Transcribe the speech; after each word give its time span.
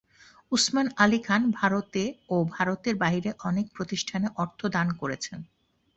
উসমান 0.51 0.87
আলি 0.97 1.19
খান 1.19 1.41
ভারতে 1.51 2.03
ও 2.29 2.35
ভারতের 2.51 2.95
বাইরে 2.95 3.29
অনেক 3.43 3.65
প্রতিষ্ঠানে 3.75 4.27
অর্থ 4.35 4.59
দান 4.67 4.87
করেছেন। 4.93 5.39